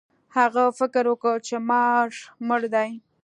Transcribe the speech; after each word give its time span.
هغه 0.37 0.63
فکر 0.79 1.03
وکړ 1.09 1.35
چې 1.47 1.55
مار 1.69 2.09
مړ 2.47 2.61
دی. 2.73 2.89